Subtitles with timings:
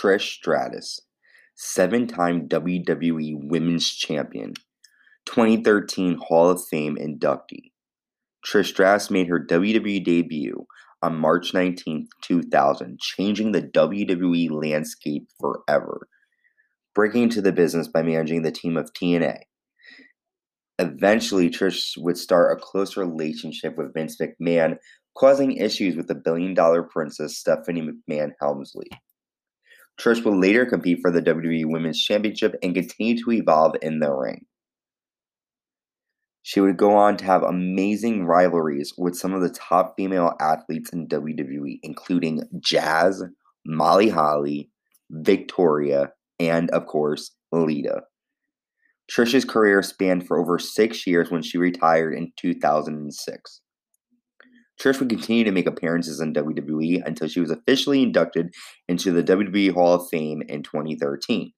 [0.00, 1.00] Trish Stratus,
[1.56, 4.54] seven time WWE Women's Champion,
[5.26, 7.72] 2013 Hall of Fame inductee.
[8.46, 10.66] Trish Stratus made her WWE debut
[11.02, 16.08] on March 19, 2000, changing the WWE landscape forever,
[16.94, 19.40] breaking into the business by managing the team of T&A.
[20.78, 24.78] Eventually, Trish would start a close relationship with Vince McMahon,
[25.14, 28.88] causing issues with the billion dollar princess Stephanie McMahon Helmsley.
[29.98, 34.12] Trish would later compete for the WWE Women's Championship and continue to evolve in the
[34.12, 34.46] ring.
[36.42, 40.90] She would go on to have amazing rivalries with some of the top female athletes
[40.90, 43.22] in WWE, including Jazz,
[43.66, 44.70] Molly Holly,
[45.10, 48.02] Victoria, and of course, Lita.
[49.10, 53.60] Trish's career spanned for over six years when she retired in 2006.
[54.80, 58.54] Trish would continue to make appearances in WWE until she was officially inducted
[58.88, 61.52] into the WWE Hall of Fame in 2013.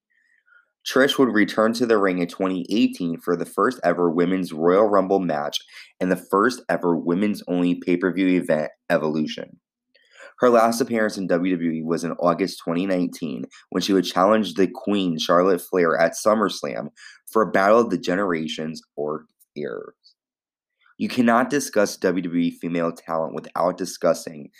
[0.85, 5.19] Trish would return to the ring in 2018 for the first ever Women's Royal Rumble
[5.19, 5.57] match
[6.01, 9.59] and the first ever women's only pay per view event, Evolution.
[10.39, 15.17] Her last appearance in WWE was in August 2019 when she would challenge the Queen
[15.17, 16.89] Charlotte Flair at SummerSlam
[17.31, 20.02] for a Battle of the Generations or Eras.
[21.03, 24.51] You cannot discuss WWE female talent without discussing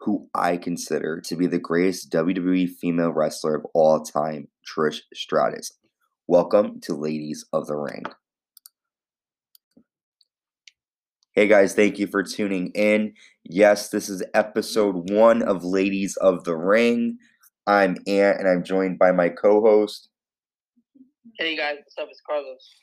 [0.00, 5.78] who I consider to be the greatest WWE female wrestler of all time, Trish Stratus.
[6.26, 8.02] Welcome to Ladies of the Ring.
[11.36, 13.14] Hey guys, thank you for tuning in.
[13.44, 17.18] Yes, this is episode one of Ladies of the Ring.
[17.68, 20.08] I'm Ant and I'm joined by my co host.
[21.38, 22.08] Hey guys, what's up?
[22.10, 22.74] It's Carlos.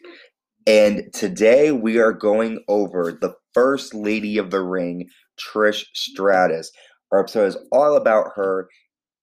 [0.67, 6.71] And today we are going over the first lady of the ring, Trish Stratus.
[7.11, 8.69] Our episode is all about her,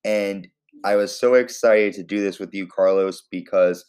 [0.05, 0.49] and
[0.85, 3.85] I was so excited to do this with you, Carlos, because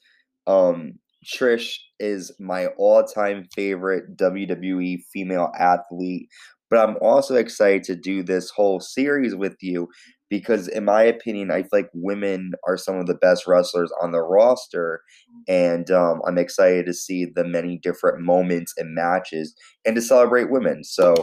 [0.46, 0.94] um,
[1.26, 6.30] Trish is my all-time favorite WWE female athlete.
[6.70, 9.88] But I'm also excited to do this whole series with you
[10.30, 14.12] because in my opinion i feel like women are some of the best wrestlers on
[14.12, 15.02] the roster
[15.48, 19.56] and um, i'm excited to see the many different moments and matches
[19.86, 21.14] and to celebrate women so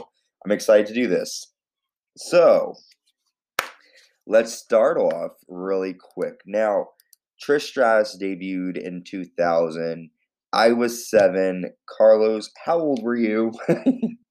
[0.45, 1.53] i'm excited to do this.
[2.17, 2.75] So
[4.27, 6.41] let's start off really quick.
[6.47, 6.89] Now
[7.43, 10.11] trish stratus debuted in 2000
[10.53, 11.73] i was seven.
[11.89, 13.53] Carlos how old were you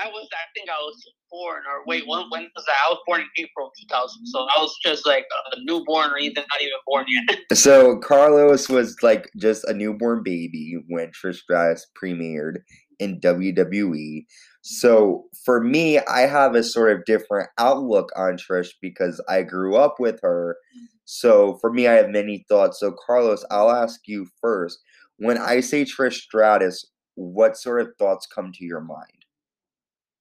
[0.00, 2.10] I was, I think I was born, or wait, mm-hmm.
[2.10, 2.76] when, when was that?
[2.86, 6.44] I was born in April 2000, so I was just like a newborn or even
[6.50, 7.38] not even born yet.
[7.56, 12.58] so Carlos was like just a newborn baby when Trish Stratus premiered
[12.98, 14.24] in WWE.
[14.62, 19.76] So for me, I have a sort of different outlook on Trish because I grew
[19.76, 20.56] up with her.
[21.04, 22.80] So for me, I have many thoughts.
[22.80, 24.78] So Carlos, I'll ask you first.
[25.16, 29.17] When I say Trish Stratus, what sort of thoughts come to your mind?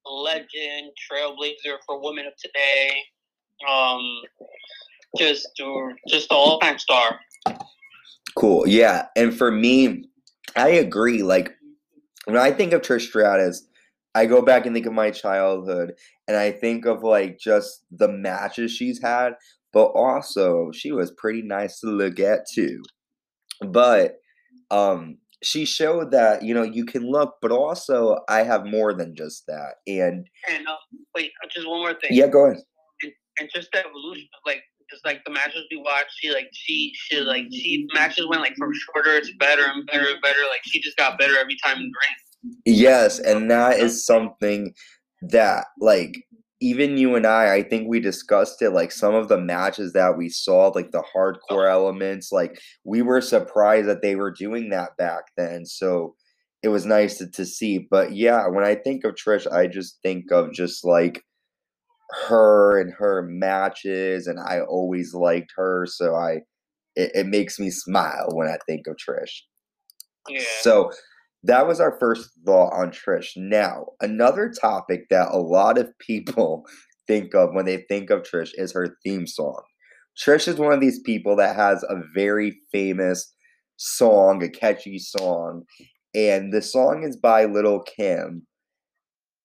[0.10, 3.02] Legend, trailblazer for women of today.
[3.68, 4.22] Um,
[5.18, 5.48] just
[6.08, 7.20] just all time star.
[8.36, 8.68] Cool.
[8.68, 10.06] Yeah, and for me,
[10.56, 11.24] I agree.
[11.24, 11.56] Like
[12.26, 13.68] when I think of Trish Stratus,
[14.14, 15.94] I go back and think of my childhood,
[16.28, 19.34] and I think of like just the matches she's had,
[19.74, 22.82] but also she was pretty nice to look at too.
[23.62, 24.18] But
[24.70, 29.16] um she showed that you know you can look, but also I have more than
[29.16, 29.76] just that.
[29.86, 30.76] And and uh,
[31.16, 32.12] wait, uh, just one more thing.
[32.12, 32.64] Yeah, go ahead.
[33.04, 36.94] And, and just the evolution like just like the matches we watched, she like she
[36.96, 40.40] she like she matches went like from shorter to better and better and better.
[40.50, 42.56] Like she just got better every time in the ring.
[42.66, 44.74] Yes, and that is something
[45.22, 46.16] that like
[46.60, 48.72] even you and I, I think we discussed it.
[48.72, 51.72] Like some of the matches that we saw, like the hardcore oh.
[51.72, 55.66] elements, like we were surprised that they were doing that back then.
[55.66, 56.16] So
[56.64, 57.88] it was nice to, to see.
[57.90, 61.24] But yeah, when I think of Trish, I just think of just like
[62.28, 65.86] her and her matches, and I always liked her.
[65.88, 66.40] So I,
[66.96, 69.42] it, it makes me smile when I think of Trish.
[70.28, 70.42] Yeah.
[70.62, 70.92] So
[71.48, 73.32] that was our first thought on Trish.
[73.38, 76.66] Now, another topic that a lot of people
[77.08, 79.62] think of when they think of Trish is her theme song.
[80.22, 83.34] Trish is one of these people that has a very famous
[83.78, 85.64] song, a catchy song,
[86.14, 88.46] and the song is by Lil' Kim.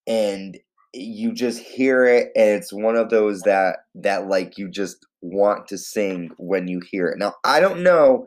[0.07, 0.59] And
[0.95, 5.67] you just hear it and it's one of those that that like you just want
[5.69, 7.19] to sing when you hear it.
[7.19, 8.27] Now, I don't know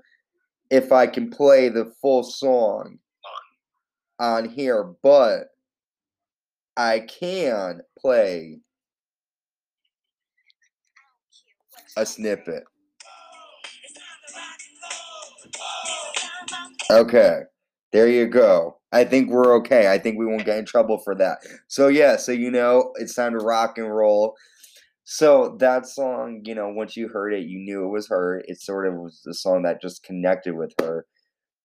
[0.72, 2.98] if I can play the full song
[4.20, 5.50] on here, but
[6.78, 8.60] I can play
[11.98, 12.64] a snippet.
[16.92, 17.42] Okay,
[17.92, 18.78] there you go.
[18.92, 19.92] I think we're okay.
[19.92, 21.40] I think we won't get in trouble for that.
[21.68, 24.36] So, yeah, so you know, it's time to rock and roll.
[25.04, 28.44] So, that song, you know, once you heard it, you knew it was her.
[28.48, 31.06] It sort of was the song that just connected with her.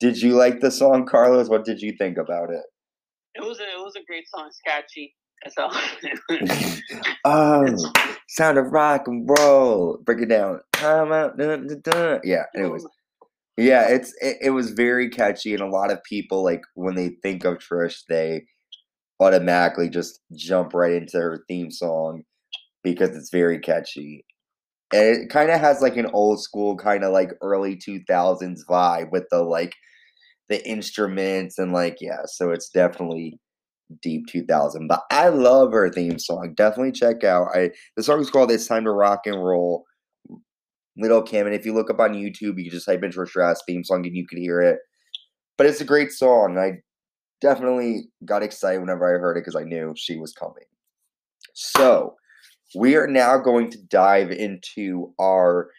[0.00, 1.48] Did you like the song, Carlos?
[1.48, 2.62] What did you think about it?
[3.34, 4.48] It was a, it was a great song.
[4.48, 5.14] It's catchy.
[5.48, 5.68] So.
[7.24, 7.66] oh,
[8.28, 9.98] sound of rock and roll.
[10.04, 10.60] Break it down.
[10.72, 11.38] Time out.
[11.38, 12.20] Dun, dun, dun.
[12.24, 12.86] Yeah, anyways.
[13.56, 17.10] Yeah, it's it, it was very catchy, and a lot of people like when they
[17.22, 18.44] think of Trish, they
[19.20, 22.22] automatically just jump right into her theme song
[22.82, 24.24] because it's very catchy.
[24.92, 29.12] And it kind of has like an old school kind of like early 2000s vibe
[29.12, 29.74] with the like
[30.48, 33.38] the instruments and like yeah, so it's definitely
[34.02, 34.88] deep 2000.
[34.88, 36.54] But I love her theme song.
[36.56, 37.48] Definitely check out.
[37.54, 39.84] I the song is called "It's Time to Rock and Roll."
[40.96, 43.84] Lil' Kim, and if you look up on YouTube, you just type in Trish theme
[43.84, 44.78] song and you can hear it.
[45.56, 46.58] But it's a great song.
[46.58, 46.80] I
[47.40, 50.64] definitely got excited whenever I heard it because I knew she was coming.
[51.54, 52.14] So
[52.74, 55.70] we are now going to dive into our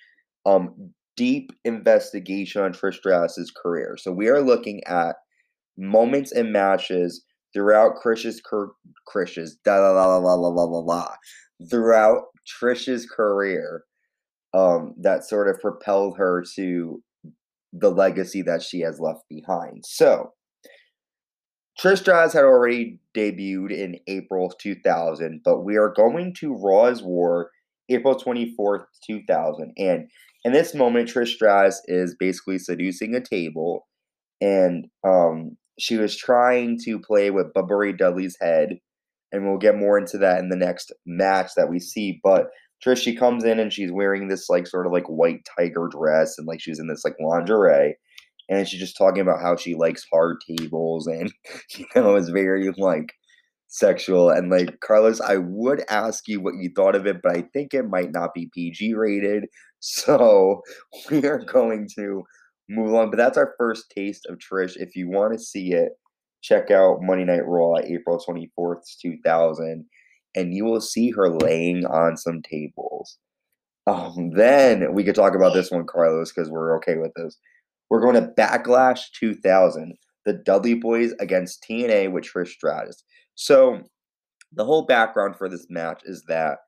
[0.45, 3.95] um, deep investigation on Trish Stratus's career.
[3.97, 5.15] So we are looking at
[5.77, 7.23] moments and matches
[7.53, 8.41] throughout Trish's
[9.09, 11.15] Trish's da la la la la la la la
[11.69, 13.83] throughout Trish's career
[14.53, 17.01] um, that sort of propelled her to
[17.73, 19.85] the legacy that she has left behind.
[19.85, 20.31] So
[21.81, 27.49] Trish had already debuted in April 2000, but we are going to Raw is War
[27.89, 29.73] April 24th, 2000.
[29.77, 30.07] And
[30.45, 33.87] in this moment, Trish Stratus is basically seducing a table,
[34.39, 38.77] and um, she was trying to play with Bubba Ray Dudley's head,
[39.31, 42.19] and we'll get more into that in the next match that we see.
[42.23, 42.47] But
[42.85, 46.37] Trish, she comes in and she's wearing this like sort of like white tiger dress,
[46.37, 47.95] and like she's in this like lingerie,
[48.51, 51.31] and she's just talking about how she likes hard tables, and
[51.77, 53.13] you know, it's very like
[53.67, 54.29] sexual.
[54.29, 57.73] And like Carlos, I would ask you what you thought of it, but I think
[57.73, 59.45] it might not be PG rated,
[59.79, 60.61] so
[61.09, 62.23] we are going to
[62.69, 63.09] move on.
[63.09, 64.75] But that's our first taste of Trish.
[64.75, 65.93] If you want to see it,
[66.41, 69.85] check out Monday Night Raw, April 24th, 2000,
[70.35, 73.17] and you will see her laying on some tables.
[73.87, 77.37] Um, then we could talk about this one, Carlos, because we're okay with this.
[77.91, 83.03] We're going to Backlash 2000, the Dudley Boyz against T&A with Trish Stratus.
[83.35, 83.81] So
[84.53, 86.59] the whole background for this match is that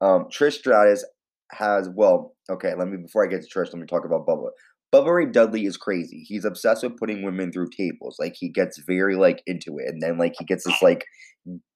[0.00, 1.04] um, Trish Stratus
[1.52, 4.48] has, well, okay, let me, before I get to Trish, let me talk about Bubba.
[4.92, 6.24] Bubba Ray Dudley is crazy.
[6.26, 8.16] He's obsessed with putting women through tables.
[8.18, 11.04] Like he gets very like into it, and then like he gets this like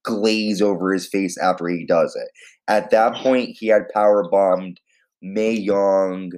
[0.03, 2.29] glaze over his face after he does it.
[2.67, 4.81] At that point, he had power bombed
[5.21, 6.33] Mae Young,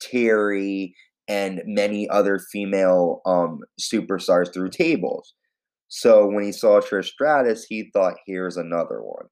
[0.00, 0.92] Terri,
[1.28, 5.34] and many other female um superstars through tables.
[5.88, 9.26] So when he saw Trish Stratus, he thought, "Here's another one."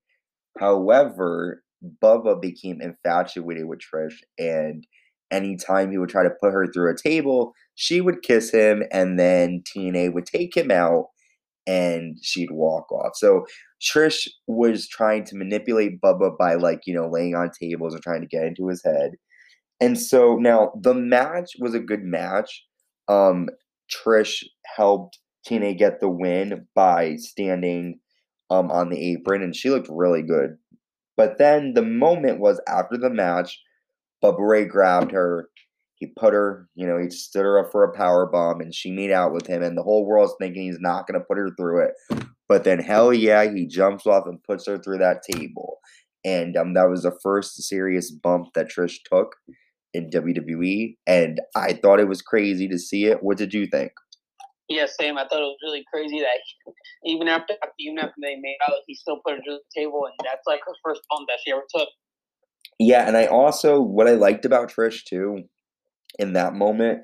[0.58, 1.62] However,
[2.02, 4.86] Bubba became infatuated with Trish and
[5.30, 9.18] anytime he would try to put her through a table, she would kiss him, and
[9.18, 11.06] then T&A would take him out
[11.66, 13.12] and she'd walk off.
[13.16, 13.46] So
[13.82, 18.22] Trish was trying to manipulate Bubba by, like, you know, laying on tables or trying
[18.22, 19.12] to get into his head.
[19.80, 22.64] And so now the match was a good match.
[23.08, 23.48] Um,
[23.90, 24.44] Trish
[24.76, 27.98] helped T&A get the win by standing
[28.50, 30.58] um, on the apron, and she looked really good.
[31.16, 33.58] But then the moment was after the match
[34.22, 35.48] Bubba Ray grabbed her.
[35.94, 38.90] He put her, you know, he stood her up for a power bomb, and she
[38.90, 39.62] made out with him.
[39.62, 42.24] And the whole world's thinking he's not going to put her through it.
[42.48, 45.78] But then, hell yeah, he jumps off and puts her through that table.
[46.24, 49.36] And um, that was the first serious bump that Trish took
[49.92, 50.96] in WWE.
[51.06, 53.22] And I thought it was crazy to see it.
[53.22, 53.92] What did you think?
[54.68, 55.18] Yeah, same.
[55.18, 56.38] I thought it was really crazy that
[57.04, 60.14] even after even after they made out, he still put her through the table, and
[60.24, 61.88] that's like her first bump that she ever took.
[62.78, 65.42] Yeah, and I also what I liked about Trish too
[66.20, 67.00] in that moment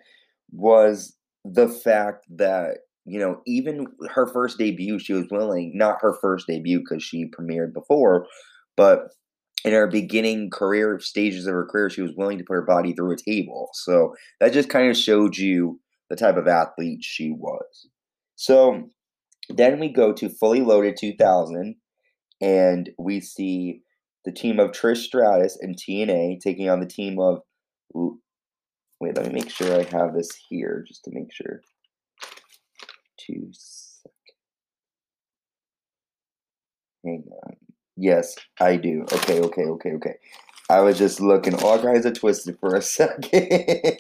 [0.53, 6.17] was the fact that you know even her first debut she was willing not her
[6.21, 8.27] first debut because she premiered before
[8.77, 9.09] but
[9.67, 12.95] in her beginning career stages of her career she was willing to put her body
[12.95, 17.31] through a table so that just kind of showed you the type of athlete she
[17.31, 17.89] was
[18.37, 18.89] so
[19.51, 21.77] then we go to fully loaded 2000
[22.41, 23.83] and we see
[24.25, 27.41] the team of Trish Stratus and T&A taking on the team of.
[28.99, 31.61] Wait, let me make sure I have this here just to make sure.
[33.19, 34.15] Two seconds.
[37.05, 37.57] Hang on.
[37.97, 39.07] Yes, I do.
[39.13, 40.15] Okay, okay, okay, okay.
[40.69, 43.99] I was just looking all kinds of twisted for a second.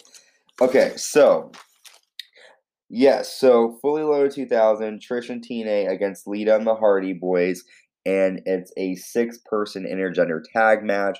[0.60, 1.52] okay, so
[2.88, 7.60] Yes, so fully loaded 2000, Trish and Tina against Lita and the Hardy Boyz,
[8.04, 11.18] and it's a six person intergender tag match.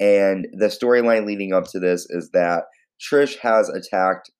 [0.00, 2.64] And the storyline leading up to this is that
[3.00, 4.32] Trish has attacked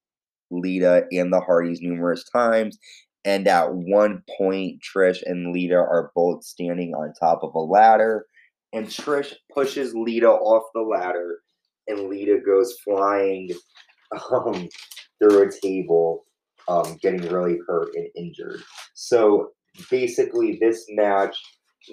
[0.50, 2.76] Lita and the Hardys numerous times.
[3.24, 8.26] And at one point, Trish and Lita are both standing on top of a ladder.
[8.72, 11.38] And Trish pushes Lita off the ladder,
[11.86, 13.50] and Lita goes flying
[14.32, 14.68] um,
[15.18, 16.24] through a table,
[16.68, 18.62] um, getting really hurt and injured.
[18.94, 19.50] So
[19.90, 21.36] basically, this match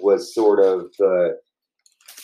[0.02, 1.36] was sort of the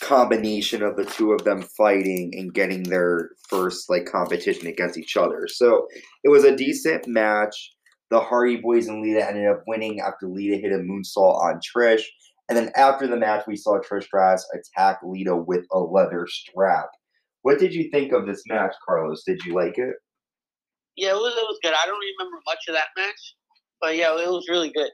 [0.00, 5.16] combination of the two of them fighting and getting their first like competition against each
[5.16, 5.46] other.
[5.48, 5.86] So
[6.24, 7.72] it was a decent match.
[8.10, 12.02] The Hardy Boyz and Lita ended up winning after Lita hit a moonsault on Trish.
[12.48, 16.88] And then after the match, we saw Trish Stratus attack Lita with a leather strap.
[17.42, 19.22] What did you think of this match, Carlos?
[19.24, 19.94] Did you like it?
[20.96, 21.72] Yeah, it was, it was good.
[21.72, 23.34] I don't remember much of that match,
[23.80, 24.90] but yeah, it was really good.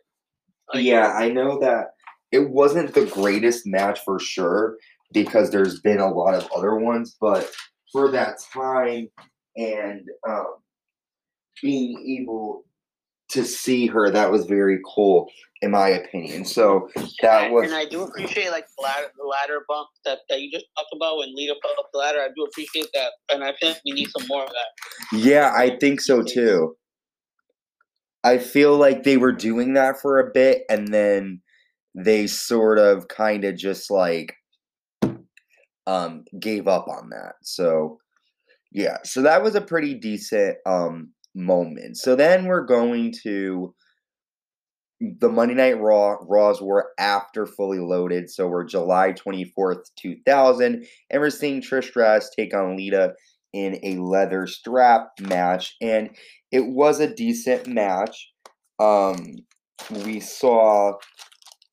[0.73, 1.87] Like, yeah, I know that
[2.33, 4.77] it wasn't the greatest match for sure
[5.13, 7.51] because there's been a lot of other ones, but
[7.93, 9.09] for that time
[9.57, 10.57] and um,
[11.63, 12.65] being able
[13.35, 15.29] to see her, that was very cool,
[15.61, 16.45] in my opinion.
[16.45, 16.89] So
[17.21, 17.65] that was.
[17.67, 20.91] And I do appreciate like the ladder, the ladder bump that, that you just talked
[20.95, 22.21] about when Lita put up the ladder.
[22.21, 25.19] I do appreciate that, and I think we need some more of that.
[25.19, 26.77] Yeah, I think so too.
[28.23, 31.43] I feel like they were doing that for a bit, and then
[31.95, 34.35] they sort of kind of just like
[35.87, 37.35] um gave up on that.
[37.43, 37.99] So
[38.73, 41.97] yeah, so that was a pretty decent um moment.
[41.97, 43.75] So then we're going to
[45.01, 46.17] the Monday Night Raw.
[46.23, 52.31] Raws were after fully loaded, so we're July 24th, 2000, and we're seeing Trish Stratus
[52.35, 53.15] take on Lita
[53.53, 56.11] in a leather strap match, and
[56.51, 58.31] it was a decent match.
[58.81, 59.37] Um,
[60.05, 60.95] we saw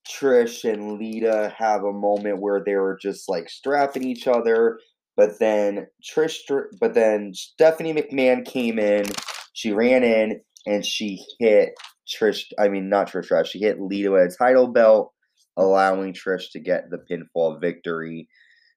[0.07, 4.79] Trish and Lita have a moment where they were just like strapping each other,
[5.15, 6.39] but then Trish,
[6.79, 9.05] but then Stephanie McMahon came in.
[9.53, 11.73] She ran in and she hit
[12.07, 12.45] Trish.
[12.59, 13.29] I mean, not Trish.
[13.29, 15.13] Trish she hit Lita with a title belt,
[15.57, 18.27] allowing Trish to get the pinfall victory.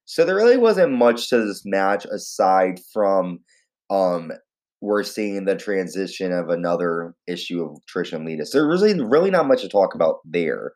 [0.06, 3.40] So there really wasn't much to this match aside from
[3.90, 4.32] um
[4.80, 8.44] we're seeing the transition of another issue of Trish and Lita.
[8.44, 10.72] So there's really really not much to talk about there.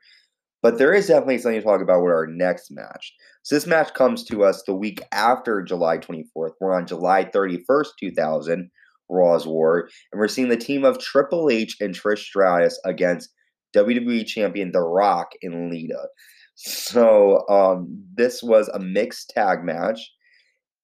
[0.60, 3.14] But there is definitely something to talk about with our next match.
[3.42, 6.52] So this match comes to us the week after July 24th.
[6.60, 8.70] We're on July 31st, 2000,
[9.08, 13.30] Raw is War, and we're seeing the team of Triple H and Trish Stratus against
[13.76, 16.08] WWE Champion The Rock and Lita.
[16.56, 20.00] So um, this was a mixed tag match,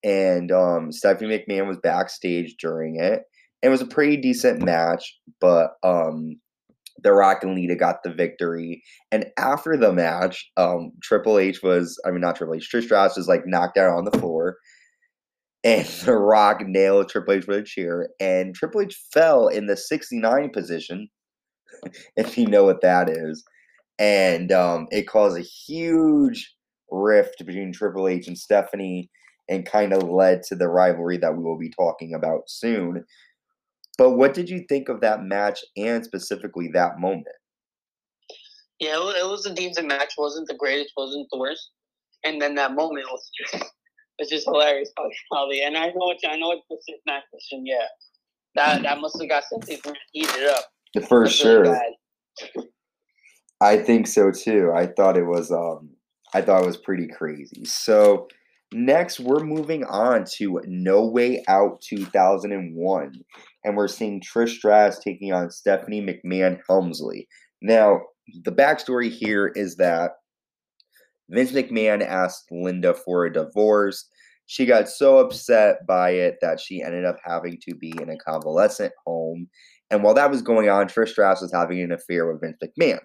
[0.03, 3.23] and um, Stephanie McMahon was backstage during it.
[3.63, 6.37] It was a pretty decent match, but um,
[7.03, 8.83] the Rock and Lita got the victory.
[9.11, 13.17] And after the match, um, Triple H was, I mean, not Triple H, Trish Stratus
[13.17, 14.59] was like knocked out on the floor.
[15.65, 18.11] And The Rock nailed Triple H with a chair.
[18.21, 21.09] And Triple H fell in the 69 position,
[22.17, 23.43] if you know what that is.
[23.99, 26.55] And um, it caused a huge
[26.91, 29.11] rift between Triple H and Stephanie
[29.49, 33.05] and kind of led to the rivalry that we will be talking about soon.
[33.97, 37.27] But what did you think of that match and specifically that moment?
[38.81, 40.15] Yeah, it was a decent match.
[40.19, 41.71] wasn't the greatest, wasn't the worst.
[42.25, 43.31] And then that moment was
[44.19, 44.91] was just hilarious.
[45.31, 47.65] Probably, and I know it's I know it's the six man question.
[47.67, 47.87] Yeah,
[48.55, 49.79] that that must have got something
[50.13, 50.65] heated up.
[51.09, 51.63] For sure.
[51.63, 51.79] Really
[53.61, 54.73] I think so too.
[54.75, 55.91] I thought it was um
[56.33, 57.65] I thought it was pretty crazy.
[57.65, 58.29] So
[58.77, 63.13] Next, we're moving on to No Way Out 2001,
[63.63, 67.29] and we're seeing Trish Stratus taking on Stephanie McMahon Helmsley.
[67.63, 68.01] Now,
[68.43, 70.13] the backstory here is that
[71.31, 74.09] Vince McMahon asked Linda for a divorce.
[74.47, 78.19] She got so upset by it that she ended up having to be in a
[78.19, 79.49] convalescent home.
[79.91, 83.01] And while that was going on, Trish Stratus was having an affair with Vince McMahon.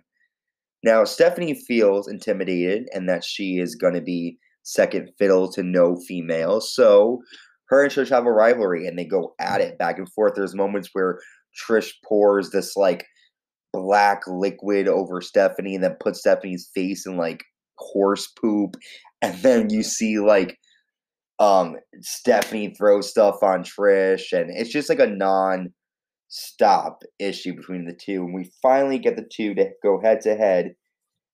[0.83, 5.97] Now, Stephanie feels intimidated and that she is going to be second fiddle to no
[6.07, 6.61] female.
[6.61, 7.21] So
[7.69, 10.33] her and Trish have a rivalry and they go at it back and forth.
[10.35, 11.19] There's moments where
[11.67, 13.05] Trish pours this like
[13.73, 17.43] black liquid over Stephanie and then puts Stephanie's face in like
[17.79, 18.75] horse poop.
[19.21, 20.57] And then you see like
[21.39, 25.73] um Stephanie throw stuff on Trish and it's just like a non
[26.29, 28.23] stop issue between the two.
[28.23, 30.75] And we finally get the two to go head to head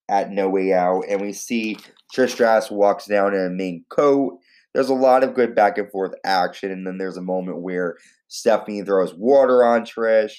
[0.09, 1.77] at No Way Out, and we see
[2.15, 4.37] Trish Stratus walks down in a mink coat.
[4.73, 7.97] There's a lot of good back and forth action, and then there's a moment where
[8.27, 10.33] Stephanie throws water on Trish,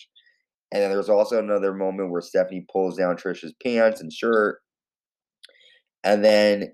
[0.72, 4.60] And then there's also another moment where Stephanie pulls down Trish's pants and shirt.
[6.04, 6.72] And then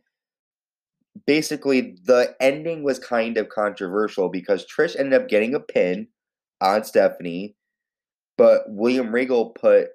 [1.27, 6.09] basically the ending was kind of controversial because Trish ended up getting a pin
[6.61, 7.57] on Stephanie,
[8.39, 9.89] but William Regal put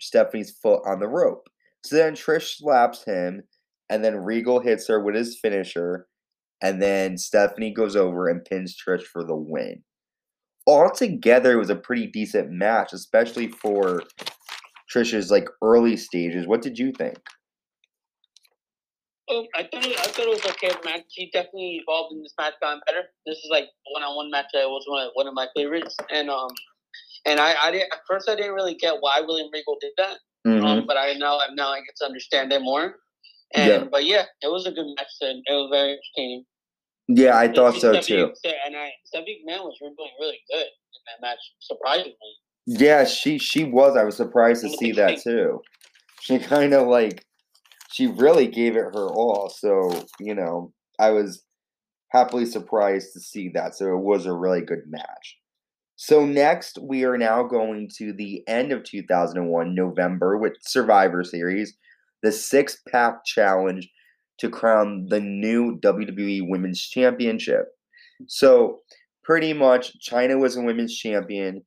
[0.00, 1.48] Stephanie's foot on the rope.
[1.84, 3.42] So then Trish slaps him,
[3.88, 6.08] and then Regal hits her with his finisher,
[6.62, 9.82] and then Stephanie goes over and pins Trish for the win.
[10.66, 14.02] Altogether, it was a pretty decent match, especially for
[14.92, 16.46] Trish's like early stages.
[16.46, 17.18] What did you think?
[19.28, 21.02] Oh, I thought it, I thought it was okay match.
[21.10, 23.02] She definitely evolved in this match, gotten better.
[23.26, 24.46] This is like one on one match.
[24.52, 26.50] That was one of, one of my favorites, and um,
[27.24, 30.18] and I, I didn't at first I didn't really get why William Regal did that,
[30.46, 30.64] Mm-hmm.
[30.64, 32.94] um, but I now I now I get to understand it more.
[33.54, 33.84] And Yeah.
[33.90, 35.08] but yeah, it was a good match.
[35.20, 36.44] And it was very entertaining.
[37.08, 38.32] Yeah, I thought so too.
[38.64, 42.14] And I Stephanie McMahon was really really good in that match, surprisingly.
[42.66, 43.96] Yeah, she she was.
[43.96, 45.62] I was surprised to see that too.
[46.20, 47.24] She kind of like
[47.96, 49.48] she really gave it her all.
[49.48, 51.42] So you know, I was
[52.10, 53.74] happily surprised to see that.
[53.74, 55.38] So it was a really good match.
[55.96, 61.74] So next, we are now going to the end of 2001, November, with Survivor Series,
[62.22, 63.88] the six pack challenge
[64.40, 67.68] to crown the new WWE Women's Championship.
[68.28, 68.80] So
[69.24, 71.62] pretty much, Chyna was a women's champion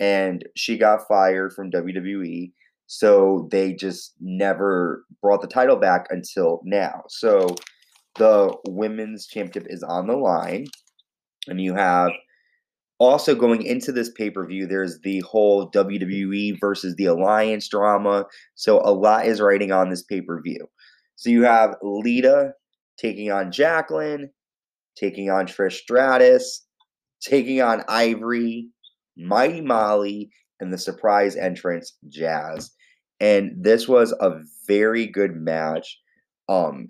[0.00, 2.52] and she got fired from WWE.
[2.86, 7.02] So they just never brought the title back until now.
[7.08, 7.54] So
[8.16, 10.66] the women's championship is on the line,
[11.48, 12.12] and you have
[12.98, 14.66] also going into this pay per view.
[14.66, 18.26] There's the whole WWE versus the Alliance drama.
[18.54, 20.66] So a lot is writing on this pay per view.
[21.16, 22.52] So you have Lita
[22.98, 24.30] taking on Jacqueline,
[24.96, 26.64] taking on Trish Stratus,
[27.20, 28.68] taking on Ivory,
[29.16, 30.30] Mighty Molly,
[30.64, 32.70] and the surprise entrance Jazz.
[33.20, 35.98] And this was a very good match
[36.48, 36.88] um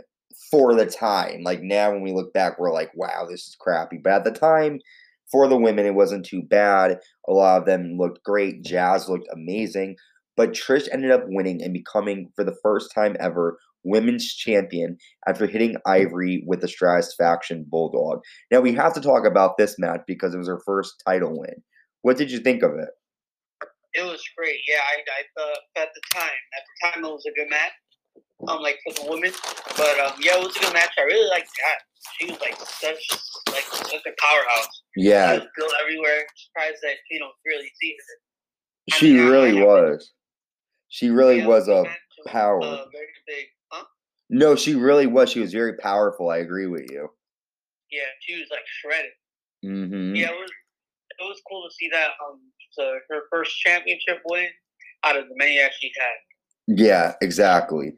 [0.50, 1.42] for the time.
[1.42, 3.98] Like now when we look back we're like wow, this is crappy.
[4.02, 4.78] But at the time
[5.30, 6.98] for the women it wasn't too bad.
[7.28, 8.62] A lot of them looked great.
[8.64, 9.96] Jazz looked amazing,
[10.36, 14.96] but Trish ended up winning and becoming for the first time ever women's champion
[15.28, 18.20] after hitting Ivory with the Stratusfaction Bulldog.
[18.50, 21.62] Now we have to talk about this match because it was her first title win.
[22.02, 22.88] What did you think of it?
[23.94, 24.58] It was great.
[24.68, 27.72] Yeah, I, I thought at the time, at the time it was a good match.
[28.48, 29.32] Um, like for the women,
[29.76, 30.90] but um, yeah, it was a good match.
[30.98, 31.78] I really liked that.
[32.18, 33.00] She was like such,
[33.48, 34.68] like such a powerhouse.
[34.98, 36.26] She Yeah, was built everywhere.
[36.36, 38.94] Surprised that you don't really see her.
[38.94, 40.12] I she mean, really I- was.
[40.88, 41.88] She really Yeah, was a was,
[42.26, 42.60] power.
[42.62, 43.46] Uh, very big.
[43.70, 43.84] Huh?
[44.30, 44.56] no.
[44.56, 45.30] She really was.
[45.30, 46.28] She was very powerful.
[46.28, 47.08] I agree with you.
[47.90, 49.10] Yeah, she was like shredded.
[49.62, 50.50] hmm Yeah, it was.
[51.18, 52.10] It was cool to see that.
[52.26, 52.40] Um,
[53.10, 54.48] her first championship win
[55.04, 56.76] out of the many that she had.
[56.76, 57.92] Yeah, exactly.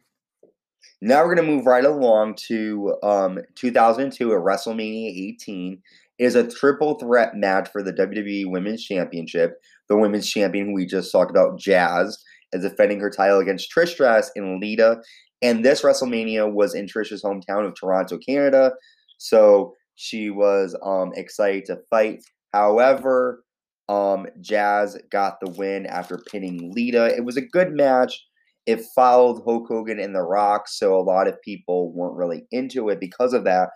[1.01, 5.83] Now we're gonna move right along to um 2002 at WrestleMania 18.
[6.19, 9.61] It is a triple threat match for the WWE Women's Championship.
[9.89, 13.89] The women's champion, who we just talked about, Jazz, is defending her title against Trish
[13.89, 15.03] Stratus and Lita.
[15.43, 18.73] And this WrestleMania was in Trish's hometown of Toronto, Canada.
[19.19, 22.25] So she was um excited to fight.
[22.57, 23.45] However,
[23.91, 27.15] um, Jazz got the win after pinning Lita.
[27.15, 28.19] It was a good match.
[28.65, 32.89] It followed Hulk Hogan and The Rock, so a lot of people weren't really into
[32.89, 33.69] it because of that.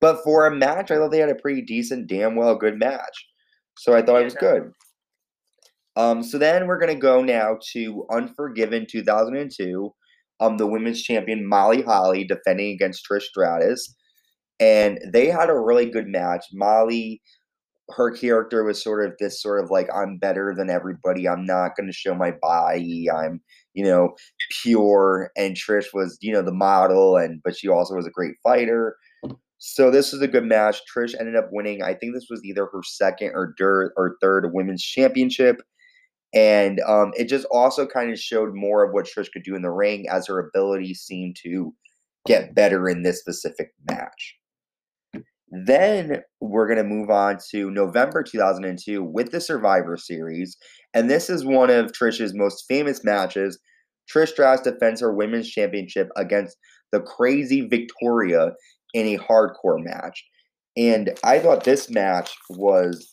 [0.00, 3.26] But for a match, I thought they had a pretty decent, damn well good match.
[3.78, 4.72] So I thought it was good.
[5.94, 9.94] Um, so then we're gonna go now to Unforgiven 2002.
[10.40, 13.94] Um, the women's champion Molly Holly defending against Trish Stratus,
[14.58, 16.44] and they had a really good match.
[16.52, 17.22] Molly
[17.90, 21.28] her character was sort of this sort of like I'm better than everybody.
[21.28, 23.08] I'm not going to show my body.
[23.10, 23.40] I'm,
[23.74, 24.14] you know,
[24.62, 28.34] pure and Trish was, you know, the model and but she also was a great
[28.42, 28.96] fighter.
[29.58, 30.80] So this was a good match.
[30.94, 31.82] Trish ended up winning.
[31.82, 35.62] I think this was either her second or third or third women's championship.
[36.34, 39.62] And um, it just also kind of showed more of what Trish could do in
[39.62, 41.72] the ring as her abilities seemed to
[42.26, 44.36] get better in this specific match.
[45.48, 50.56] Then we're going to move on to November 2002 with the Survivor Series.
[50.92, 53.58] And this is one of Trish's most famous matches.
[54.12, 56.56] Trish Stratus defends her women's championship against
[56.90, 58.52] the crazy Victoria
[58.92, 60.24] in a hardcore match.
[60.76, 63.08] And I thought this match was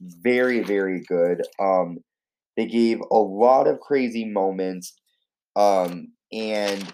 [0.00, 1.42] very, very good.
[1.60, 1.98] Um,
[2.56, 4.94] they gave a lot of crazy moments.
[5.56, 6.92] Um, and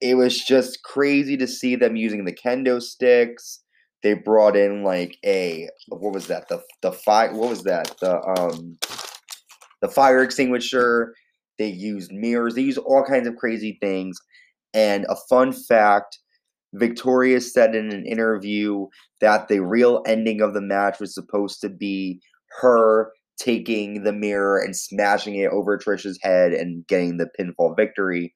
[0.00, 3.60] it was just crazy to see them using the kendo sticks
[4.02, 8.20] they brought in like a what was that the the fight what was that the
[8.22, 8.78] um
[9.80, 11.14] the fire extinguisher.
[11.58, 12.54] They used mirrors.
[12.54, 14.18] They used all kinds of crazy things.
[14.72, 16.18] And a fun fact
[16.74, 18.86] Victoria said in an interview
[19.20, 22.20] that the real ending of the match was supposed to be
[22.60, 28.34] her taking the mirror and smashing it over Trish's head and getting the pinfall victory.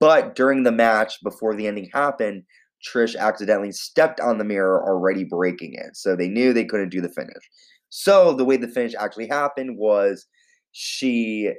[0.00, 2.42] But during the match, before the ending happened,
[2.82, 5.96] Trish accidentally stepped on the mirror, already breaking it.
[5.96, 7.44] So they knew they couldn't do the finish.
[7.90, 10.26] So the way the finish actually happened was
[10.72, 11.52] she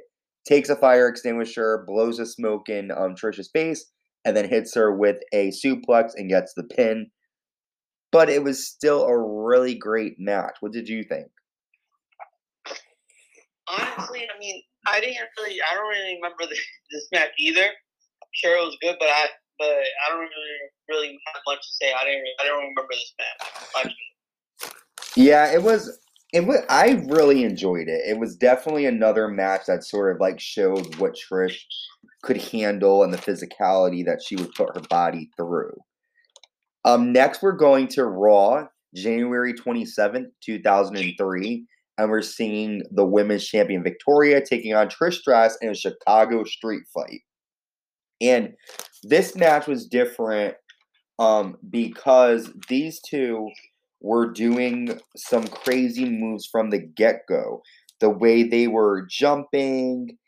[0.46, 3.86] takes a fire extinguisher, blows a smoke in um, Trish's face,
[4.24, 7.10] and then hits her with a suplex and gets the pin.
[8.12, 10.56] But it was still a really great match.
[10.60, 11.26] What did you think?
[13.66, 16.44] Honestly, I mean, I didn't really, I don't really remember
[16.90, 17.62] this match either.
[17.62, 19.26] I'm sure it was good, but I,
[19.58, 20.30] but I don't really,
[20.88, 21.92] really have much to say.
[21.92, 23.94] I didn't, I don't remember this match.
[25.16, 25.98] Yeah, it was.
[26.32, 26.60] It was.
[26.68, 28.02] I really enjoyed it.
[28.06, 31.58] It was definitely another match that sort of like showed what Trish
[32.22, 35.74] could handle and the physicality that she would put her body through.
[36.84, 41.66] Um, next, we're going to Raw, January 27th, 2003,
[41.98, 46.82] and we're seeing the women's champion Victoria taking on Trish Stratus in a Chicago street
[46.92, 47.20] fight.
[48.30, 48.54] And
[49.02, 50.56] this match was different
[51.18, 53.50] um, because these two
[54.00, 57.62] were doing some crazy moves from the get go.
[58.00, 60.18] The way they were jumping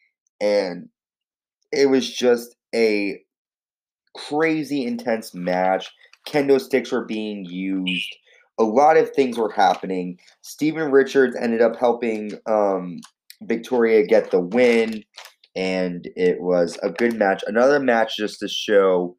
[0.40, 0.88] and
[1.72, 3.20] it was just a
[4.16, 5.90] crazy intense match.
[6.26, 8.16] Kendo sticks were being used.
[8.59, 10.18] A lot of things were happening.
[10.42, 13.00] Steven Richards ended up helping um,
[13.42, 15.04] Victoria get the win,
[15.57, 17.42] and it was a good match.
[17.47, 19.16] Another match just to show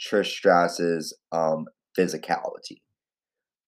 [0.00, 1.66] Trish Stratus's um,
[1.98, 2.80] physicality.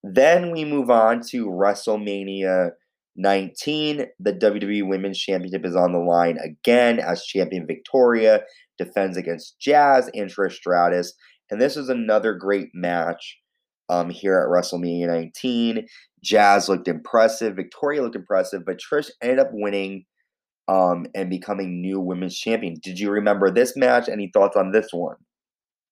[0.03, 2.71] Then we move on to WrestleMania
[3.17, 8.41] 19, the WWE Women's Championship is on the line again as champion Victoria
[8.79, 11.13] defends against Jazz and Trish Stratus.
[11.51, 13.39] And this is another great match
[13.89, 15.87] um, here at WrestleMania 19.
[16.25, 20.07] Jazz looked impressive, Victoria looked impressive, but Trish ended up winning
[20.73, 22.75] um, and becoming new women's champion.
[22.83, 24.09] Did you remember this match?
[24.09, 25.17] Any thoughts on this one?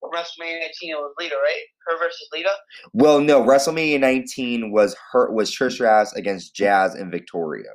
[0.02, 1.64] WrestleMania 19 was Lita, right?
[1.86, 2.50] Her versus Lita.
[2.92, 7.70] Well, no, WrestleMania 19 was her was Trish Stratus against Jazz and Victoria.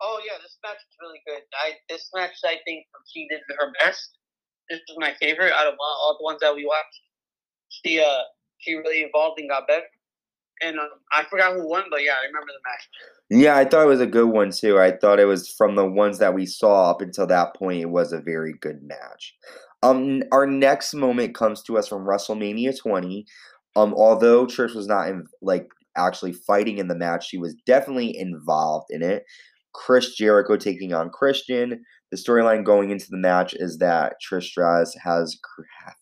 [0.00, 1.42] Oh yeah, this match was really good.
[1.62, 4.16] I this match I think she did her best.
[4.70, 7.00] This was my favorite out of all, all the ones that we watched.
[7.68, 8.24] She uh
[8.58, 9.86] she really evolved and got better.
[10.62, 12.88] And um, I forgot who won, but yeah, I remember the match.
[13.30, 14.78] Yeah, I thought it was a good one too.
[14.78, 17.80] I thought it was from the ones that we saw up until that point.
[17.80, 19.34] It was a very good match.
[19.82, 23.24] Um, our next moment comes to us from WrestleMania 20.
[23.76, 28.16] Um, although Trish was not in, like actually fighting in the match, she was definitely
[28.16, 29.24] involved in it.
[29.74, 31.84] Chris Jericho taking on Christian.
[32.10, 35.36] The storyline going into the match is that Trish Stratus has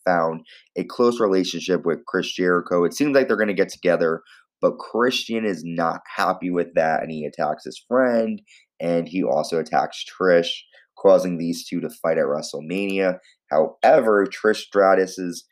[0.05, 2.83] found a close relationship with Chris Jericho.
[2.83, 4.21] It seems like they're going to get together,
[4.63, 8.41] but Christian is not happy with that, and he attacks his friend,
[8.79, 10.51] and he also attacks Trish,
[10.97, 13.17] causing these two to fight at WrestleMania.
[13.51, 15.45] However, Trish Stratus is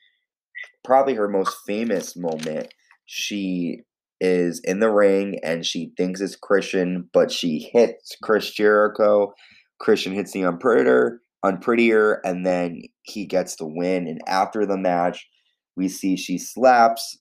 [0.85, 2.73] probably her most famous moment.
[3.05, 3.81] She
[4.21, 9.33] is in the ring and she thinks it's Christian, but she hits Chris Jericho.
[9.79, 14.07] Christian hits the unprettier, unprettier, and then he gets the win.
[14.07, 15.27] And after the match,
[15.75, 17.17] we see she slaps.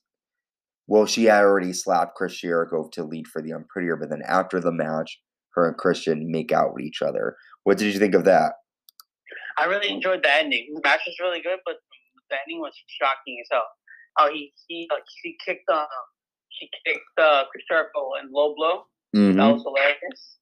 [0.91, 4.59] Well, she had already slapped Chris Jericho to lead for the unprettier, but then after
[4.59, 5.21] the match,
[5.53, 7.37] her and Christian make out with each other.
[7.63, 8.55] What did you think of that?
[9.57, 10.67] I really enjoyed the ending.
[10.75, 11.75] The match was really good, but
[12.29, 13.63] the ending was shocking as hell.
[14.17, 15.87] How he he like she kicked um
[16.49, 18.83] she kicked uh Chris Jericho in low blow.
[19.15, 19.37] Mm-hmm.
[19.37, 20.37] That was hilarious.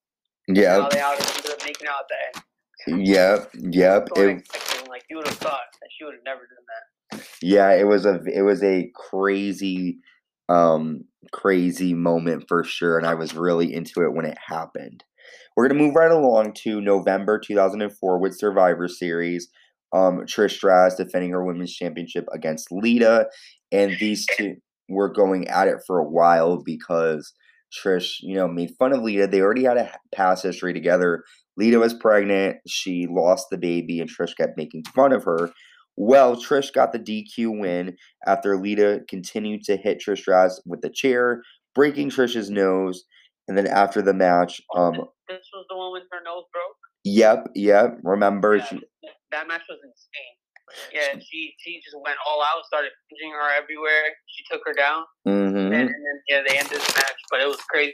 [0.48, 0.82] Yeah.
[0.82, 2.44] How they ended up making out at
[2.88, 3.06] the end.
[3.06, 4.08] Yep, yep.
[4.16, 4.48] It,
[4.90, 7.28] like you would have thought that she would have never done that.
[7.40, 10.00] Yeah, it was a it was a crazy
[10.50, 15.04] um crazy moment for sure and I was really into it when it happened.
[15.56, 19.50] We're going to move right along to November 2004 with Survivor Series.
[19.92, 23.28] Um, Trish Stratus defending her women's championship against Lita.
[23.72, 24.56] And these two
[24.88, 27.34] were going at it for a while because
[27.74, 29.28] Trish, you know, made fun of Lita.
[29.28, 31.24] They already had a past history together.
[31.58, 32.58] Lita was pregnant.
[32.68, 35.52] She lost the baby, and Trish kept making fun of her.
[36.02, 40.90] Well, Trish got the DQ win after Lita continued to hit Trish Stratus with the
[40.90, 41.44] chair,
[41.76, 43.04] breaking Trish's nose.
[43.50, 44.94] And then after the match, um,
[45.28, 46.78] this was the one with her nose broke.
[47.04, 47.98] Yep, yep.
[48.04, 48.80] Remember, yeah, she,
[49.32, 50.36] that match was insane.
[50.94, 54.14] Yeah, she she just went all out, started pinching her everywhere.
[54.28, 55.58] She took her down, Mm-hmm.
[55.58, 57.18] and, and then yeah, they ended the match.
[57.32, 57.94] But it was crazy.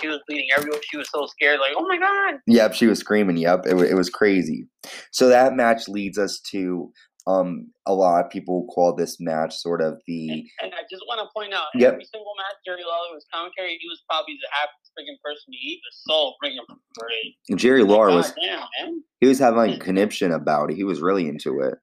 [0.00, 0.80] She was bleeding everywhere.
[0.90, 2.40] She was so scared, like, oh my god.
[2.46, 3.36] Yep, she was screaming.
[3.36, 4.66] Yep, it, it was crazy.
[5.12, 6.90] So that match leads us to
[7.26, 11.02] um a lot of people call this match sort of the And, and I just
[11.08, 11.92] want to point out, Yep.
[11.94, 13.78] every single match Jerry Lawler was commentary.
[13.80, 15.80] He was probably the happiest freaking person to eat.
[15.84, 17.58] Was so freaking great.
[17.58, 20.76] Jerry Lawler was damn, he was having like a conniption about it.
[20.76, 21.74] He was really into it.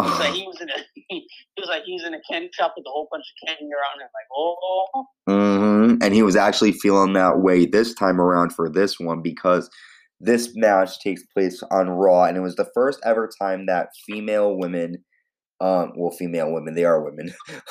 [0.00, 0.74] He was like he was in a
[1.08, 1.26] he
[1.58, 4.00] was like he was in a candy shop with a whole bunch of candy around
[4.00, 4.08] him.
[4.14, 6.02] Like, oh, Mm-hmm.
[6.02, 9.68] And he was actually feeling that way this time around for this one because
[10.20, 14.56] this match takes place on Raw, and it was the first ever time that female
[14.56, 15.04] women,
[15.60, 17.32] um, well, female women, they are women,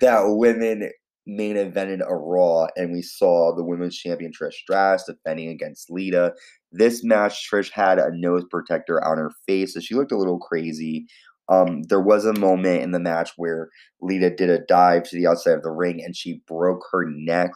[0.00, 0.90] that women
[1.26, 6.34] main evented a Raw, and we saw the women's champion Trish Stratus defending against Lita.
[6.70, 10.38] This match, Trish had a nose protector on her face, so she looked a little
[10.38, 11.06] crazy.
[11.48, 13.68] Um, there was a moment in the match where
[14.00, 17.50] Lita did a dive to the outside of the ring and she broke her neck.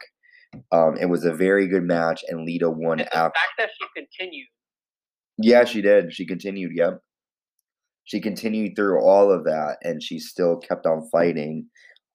[0.72, 3.38] Um, it was a very good match, and Lita won and the after.
[3.38, 4.48] fact that she continued.
[5.38, 6.12] Yeah, she did.
[6.12, 6.72] She continued.
[6.74, 7.00] Yep.
[8.04, 11.68] She continued through all of that, and she still kept on fighting.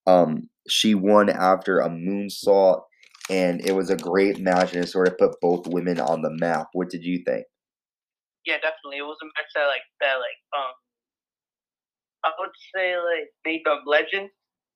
[0.08, 2.82] Um, she won after a moonsault,
[3.30, 6.32] and it was a great match, and it sort of put both women on the
[6.32, 6.68] map.
[6.74, 7.46] What did you think?
[8.46, 8.98] Yeah, definitely.
[8.98, 10.74] It was a match that like that like um
[12.26, 14.30] I would say like made them legend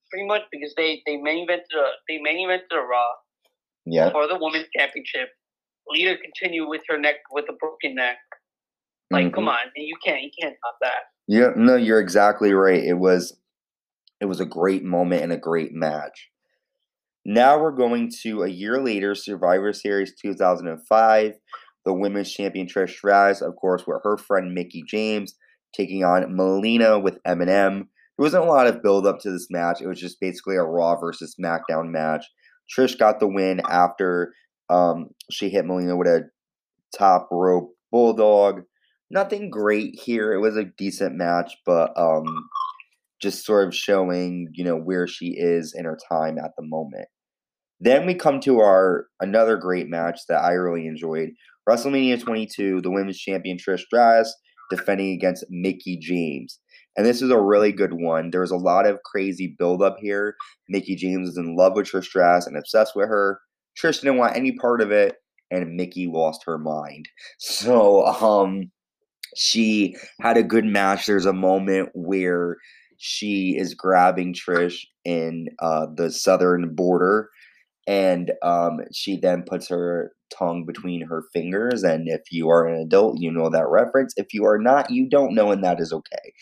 [0.09, 3.11] pretty much because they they main evented a they main evented a Raw
[3.89, 4.11] Yeah.
[4.11, 5.29] for the women's championship.
[5.89, 8.17] Lita continued with her neck with a broken neck.
[9.09, 9.49] Like, come Mhm.
[9.49, 11.03] on, you can't you can't top that.
[11.27, 12.83] Yeah, no, you're exactly right.
[12.83, 13.39] It was
[14.19, 16.29] it was a great moment and a great match.
[17.25, 21.33] Now we're going to a year later, Survivor Series 2005.
[21.85, 25.35] The women's champion Trish Stratus, of course, with her friend Mickie James,
[25.73, 27.77] taking on Melina with MNM.
[28.17, 29.81] There wasn't a lot of build up to this match.
[29.81, 32.25] It was just basically a Raw versus SmackDown match.
[32.75, 34.33] Trish got the win after
[34.69, 36.29] um, she hit Melina with a
[36.97, 38.63] top rope bulldog.
[39.09, 40.33] Nothing great here.
[40.33, 42.25] It was a decent match, but um,
[43.21, 47.07] just sort of showing you know where she is in her time at the moment.
[47.79, 51.29] Then we come to our another great match that I really enjoyed.
[51.69, 54.33] WrestleMania 22, the women's champion Trish Stratus
[54.69, 56.59] defending against Mickie James.
[56.97, 58.31] And this is a really good one.
[58.31, 60.35] There was a lot of crazy build-up here.
[60.67, 63.39] Mickie James is in love with Trish Stratus and obsessed with her.
[63.79, 65.17] Trish didn't want any part of it,
[65.51, 67.07] and Mickie lost her mind.
[67.39, 68.71] So um
[69.35, 71.05] she had a good match.
[71.05, 72.57] There's a moment where
[72.97, 77.29] she is grabbing Trish in uh, the southern border,
[77.85, 81.83] and um, she then puts her tongue between her fingers.
[81.83, 84.13] And if you are an adult, you know that reference.
[84.17, 86.33] If you are not, you don't know, and that is okay.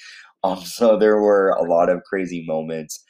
[0.46, 3.04] Um, so there were a lot of crazy moments.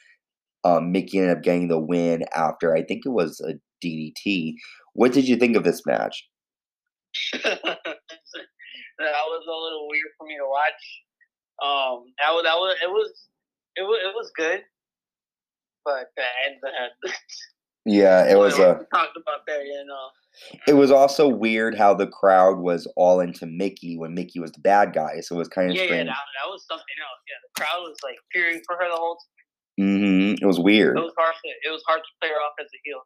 [0.64, 4.54] Um, Mickie ended up getting the win after I think it was a DDT.
[4.94, 6.26] What did you think of this match?
[7.32, 7.52] that
[8.98, 11.02] was a little weird for me to watch.
[11.62, 13.28] Um, that was that was it was
[13.76, 14.62] it was it was good,
[15.84, 17.12] but the end the
[17.86, 18.84] Yeah, it was a.
[18.92, 20.08] talked about that, you know.
[20.68, 24.60] It was also weird how the crowd was all into Mickie when Mickie was the
[24.60, 25.20] bad guy.
[25.20, 26.06] So it was kind of Yeah, yeah, strange.
[26.08, 27.20] that, that was something else.
[27.28, 29.16] Yeah, the crowd was like cheering for her the whole.
[29.16, 29.86] time.
[29.86, 30.42] Mm-hmm.
[30.42, 30.96] It was weird.
[30.98, 33.00] It was hard to it was hard to play her off as a heel.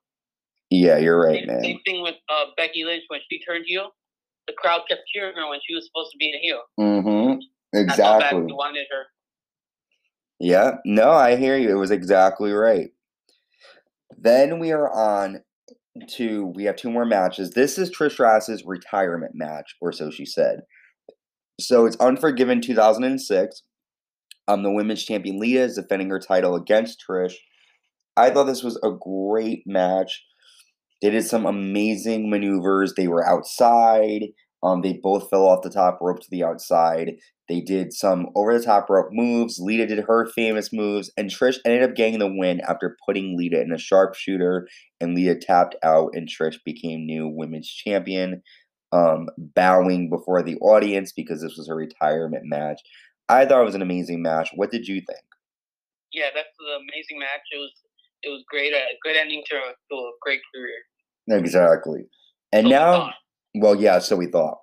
[0.71, 1.62] Yeah, you're right, same, man.
[1.64, 3.90] same thing with uh, Becky Lynch when she turned heel.
[4.47, 6.61] The crowd kept cheering her when she was supposed to be a heel.
[6.79, 7.40] Mm-hmm.
[7.73, 8.43] That's Exactly.
[8.43, 9.05] we wanted her.
[10.38, 11.71] Yeah, no, I hear you.
[11.71, 12.90] It was exactly right.
[14.16, 15.40] Then we are on
[16.08, 17.50] to we have two more matches.
[17.50, 20.60] This is Trish Stratus's retirement match, or so she said.
[21.60, 23.62] So it's Unforgiven 2006.
[24.48, 27.34] Um, the women's champion Lita is defending her title against Trish.
[28.16, 30.24] I thought this was a great match.
[31.00, 32.94] They did some amazing maneuvers.
[32.94, 34.28] They were outside.
[34.62, 37.16] Um, they both fell off the top rope to the outside.
[37.49, 39.59] They did some over the top rope moves.
[39.59, 43.61] Lita did her famous moves, and Trish ended up getting the win after putting Lita
[43.61, 44.68] in a sharpshooter.
[45.01, 48.42] And Lita tapped out, and Trish became new women's champion,
[48.92, 52.81] um, bowing before the audience because this was her retirement match.
[53.29, 54.51] I thought it was an amazing match.
[54.55, 55.25] What did you think?
[56.12, 57.46] Yeah, that's an amazing match.
[57.53, 57.73] It was
[58.23, 58.73] it was great.
[58.73, 61.38] A good ending to, to a great career.
[61.40, 62.01] Exactly.
[62.53, 63.11] And So now.
[63.54, 64.58] Well, yeah, so we thought.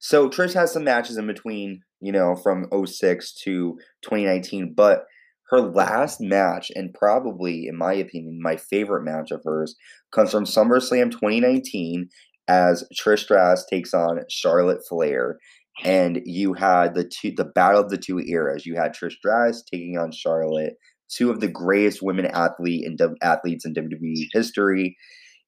[0.00, 5.04] So Trish has some matches in between, you know, from 06 to 2019, but
[5.50, 9.74] her last match, and probably, in my opinion, my favorite match of hers,
[10.12, 12.08] comes from SummerSlam 2019
[12.48, 15.38] as Trish Stratus takes on Charlotte Flair.
[15.84, 18.66] and you had the two the battle of the two eras.
[18.66, 20.74] You had Trish Stratus taking on Charlotte,
[21.08, 24.96] two of the greatest women athlete in athletes in WWE history.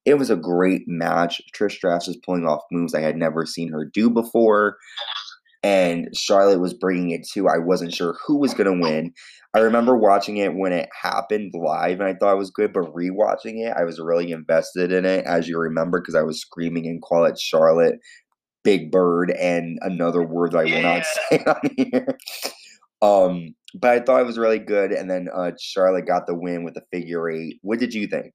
[0.04, 1.40] It was a great match.
[1.54, 4.76] Trish Stratus was pulling off moves I had never seen her do before
[5.62, 7.48] and Charlotte was bringing it too.
[7.48, 9.12] I wasn't sure who was going to win.
[9.54, 12.94] I remember watching it when it happened live and I thought it was good, but
[12.94, 16.86] rewatching it, I was really invested in it, as you remember, because I was screaming
[16.86, 17.98] and call it Charlotte,
[18.64, 22.18] Big Bird, and another word that I will not say on here.
[23.02, 26.64] Um, but I thought it was really good, and then uh, Charlotte got the win
[26.64, 27.58] with the figure eight.
[27.62, 28.32] What did you think?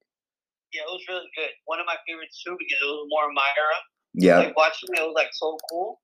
[0.75, 1.55] Yeah, it was really good.
[1.71, 3.79] One of my favorites too because it was more my era.
[4.15, 6.03] Yeah, like watching it was like so cool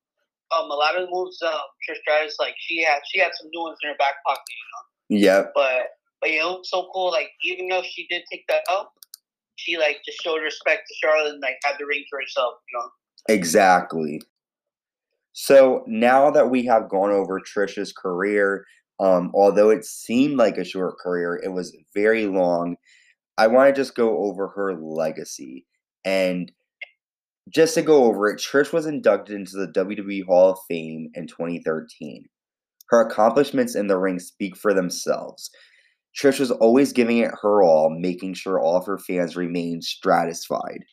[0.51, 1.51] um, a lot of the moves um,
[1.87, 5.17] Trish Stratus like she had she had some new ones in her back pocket, you
[5.17, 5.25] know.
[5.25, 5.43] Yeah.
[5.55, 7.11] But but you know, it's so cool.
[7.11, 8.93] Like even though she did take that up,
[9.55, 12.79] she like just showed respect to Charlotte and like had the ring to herself, you
[12.79, 13.35] know.
[13.35, 14.21] Exactly.
[15.33, 18.65] So now that we have gone over Trish's career,
[18.99, 22.75] um, although it seemed like a short career, it was very long.
[23.37, 25.65] I want to just go over her legacy.
[26.05, 26.51] And
[27.49, 31.27] just to go over it, Trish was inducted into the WWE Hall of Fame in
[31.27, 32.25] 2013.
[32.89, 35.49] Her accomplishments in the ring speak for themselves.
[36.17, 40.83] Trish was always giving it her all, making sure all of her fans remained satisfied.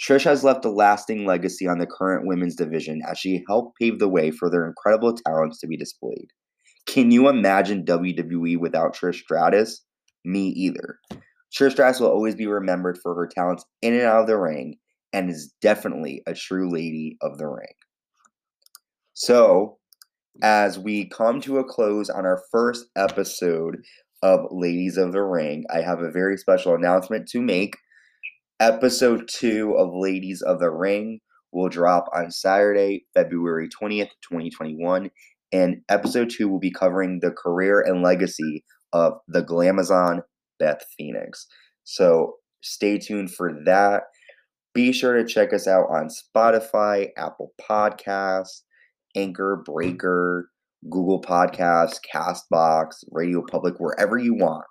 [0.00, 3.98] Trish has left a lasting legacy on the current women's division as she helped pave
[3.98, 6.28] the way for their incredible talents to be displayed.
[6.86, 9.84] Can you imagine WWE without Trish Stratus?
[10.24, 10.98] Me either.
[11.56, 14.76] Trish Stratus will always be remembered for her talents in and out of the ring
[15.12, 17.66] and is definitely a true lady of the ring.
[19.14, 19.78] So,
[20.42, 23.78] as we come to a close on our first episode
[24.22, 27.76] of Ladies of the Ring, I have a very special announcement to make.
[28.60, 31.20] Episode 2 of Ladies of the Ring
[31.52, 35.10] will drop on Saturday, February 20th, 2021,
[35.52, 40.20] and episode 2 will be covering the career and legacy of the Glamazon
[40.58, 41.46] Beth Phoenix.
[41.84, 44.04] So, stay tuned for that.
[44.74, 48.62] Be sure to check us out on Spotify, Apple Podcasts,
[49.16, 50.50] Anchor, Breaker,
[50.88, 54.64] Google Podcasts, Castbox, Radio Public, wherever you want.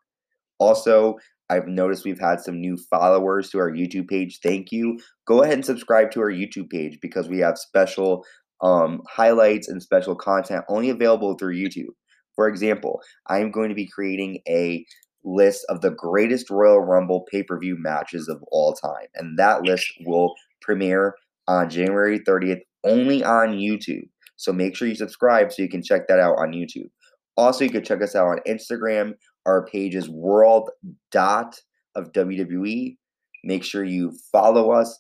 [0.60, 1.15] Also,
[1.50, 4.39] I've noticed we've had some new followers to our YouTube page.
[4.43, 5.00] Thank you.
[5.28, 8.23] Go ahead and subscribe to our YouTube page because we have special
[8.62, 11.93] um, highlights and special content only available through YouTube.
[12.36, 14.86] For example, I'm going to be creating a
[15.28, 19.08] list of the greatest Royal Rumble pay per view matches of all time.
[19.16, 21.16] And that list will premiere
[21.48, 24.08] on January 30th only on YouTube.
[24.38, 26.90] So make sure you subscribe so you can check that out on YouTube.
[27.36, 29.13] Also, you can check us out on Instagram.
[29.46, 30.70] Our page is world
[31.12, 31.60] dot
[31.96, 32.98] of WWE.
[33.44, 35.00] Make sure you follow us.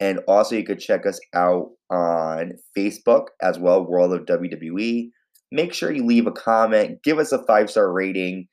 [0.00, 5.10] And also, you could check us out on Facebook as well, World of WWE.
[5.52, 8.48] Make sure you leave a comment, give us a five star rating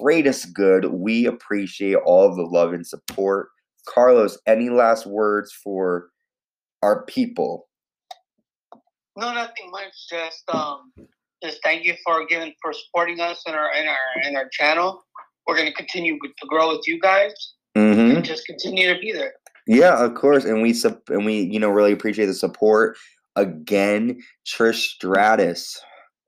[0.00, 0.86] rate us good.
[0.86, 3.48] We appreciate all of the love and support.
[3.88, 6.08] Carlos, any last words for
[6.82, 7.68] our people?
[9.16, 9.92] No, nothing much.
[10.08, 10.92] Just um,
[11.42, 15.02] just thank you for giving for supporting us in our in our in our channel.
[15.46, 17.32] We're gonna continue to grow with you guys.
[17.76, 18.16] Mm-hmm.
[18.16, 19.32] And just continue to be there.
[19.66, 22.96] Yeah, of course, and we sup- and we you know really appreciate the support.
[23.36, 25.80] Again, Trish Stratus.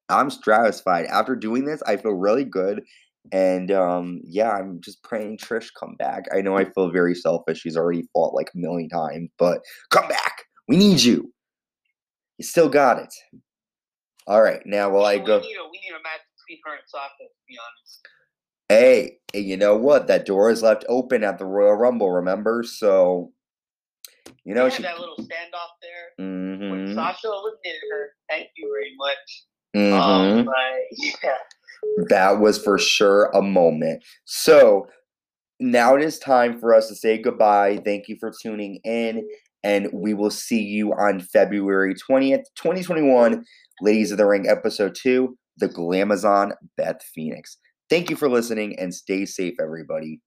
[0.08, 1.06] I'm stratified.
[1.06, 2.82] After doing this, I feel really good
[3.32, 6.24] and um, yeah, I'm just praying Trish come back.
[6.34, 7.60] I know I feel very selfish.
[7.60, 9.60] She's already fought like a million times, but
[9.90, 10.42] come back.
[10.68, 11.32] We need you.
[12.38, 13.14] You still got it.
[14.26, 15.40] All right, now will I go?
[15.40, 18.00] We need, a, we need a match between her and Sasha, to be honest.
[18.68, 20.06] Hey, and you know what?
[20.06, 22.10] That door is left open at the Royal Rumble.
[22.10, 23.32] Remember, so
[24.44, 26.70] you know she that little standoff there mm-hmm.
[26.70, 28.10] when Sasha eliminated her.
[28.30, 29.44] Thank you very much.
[29.76, 30.00] Mm-hmm.
[30.00, 30.54] Um, but,
[31.22, 31.34] yeah
[32.08, 34.04] that was for sure a moment.
[34.24, 34.86] So
[35.60, 37.80] now it is time for us to say goodbye.
[37.84, 39.26] Thank you for tuning in,
[39.62, 43.44] and we will see you on February 20th, 2021,
[43.80, 47.56] Ladies of the Ring, Episode 2, The Glamazon Beth Phoenix.
[47.90, 50.20] Thank you for listening and stay safe, everybody.